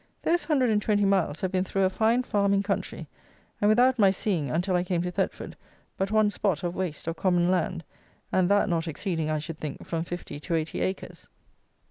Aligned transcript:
Those 0.23 0.49
120 0.49 1.05
miles 1.05 1.41
have 1.41 1.51
been 1.51 1.63
through 1.63 1.83
a 1.83 1.89
fine 1.91 2.23
farming 2.23 2.63
country, 2.63 3.07
and 3.61 3.69
without 3.69 3.99
my 3.99 4.09
seeing, 4.09 4.49
until 4.49 4.75
I 4.75 4.83
came 4.83 5.03
to 5.03 5.11
Thetford, 5.11 5.55
but 5.95 6.09
one 6.09 6.31
spot 6.31 6.63
of 6.63 6.73
waste 6.73 7.07
or 7.07 7.13
common 7.13 7.51
land, 7.51 7.83
and 8.31 8.49
that 8.49 8.67
not 8.67 8.87
exceeding, 8.87 9.29
I 9.29 9.37
should 9.37 9.59
think, 9.59 9.85
from 9.85 10.03
fifty 10.03 10.39
to 10.39 10.55
eighty 10.55 10.81
acres. 10.81 11.29